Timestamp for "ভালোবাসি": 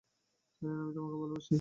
1.15-1.49